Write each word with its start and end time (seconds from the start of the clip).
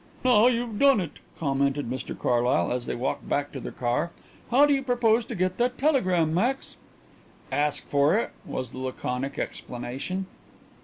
"Now 0.25 0.47
you've 0.47 0.79
done 0.79 0.99
it," 0.99 1.19
commented 1.37 1.87
Mr 1.87 2.17
Carlyle, 2.17 2.71
as 2.71 2.87
they 2.87 2.95
walked 2.95 3.29
back 3.29 3.51
to 3.51 3.59
their 3.59 3.71
car. 3.71 4.09
"How 4.49 4.65
do 4.65 4.73
you 4.73 4.81
propose 4.81 5.25
to 5.25 5.35
get 5.35 5.59
that 5.59 5.77
telegram, 5.77 6.33
Max?" 6.33 6.75
"Ask 7.51 7.85
for 7.85 8.15
it," 8.15 8.31
was 8.43 8.71
the 8.71 8.79
laconic 8.79 9.37
explanation. 9.37 10.25